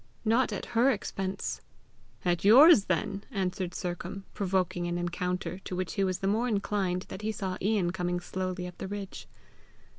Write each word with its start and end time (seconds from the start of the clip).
"Not 0.25 0.51
at 0.51 0.65
her 0.73 0.89
expense!" 0.89 1.61
"At 2.25 2.43
yours 2.43 2.85
then!" 2.85 3.23
answered 3.29 3.75
Sercombe, 3.75 4.23
provoking 4.33 4.87
an 4.87 4.97
encounter, 4.97 5.59
to 5.59 5.75
which 5.75 5.93
he 5.93 6.03
was 6.03 6.17
the 6.21 6.27
more 6.27 6.47
inclined 6.47 7.03
that 7.09 7.21
he 7.21 7.31
saw 7.31 7.55
Ian 7.61 7.91
coming 7.91 8.19
slowly 8.19 8.65
up 8.65 8.79
the 8.79 8.87
ridge. 8.87 9.27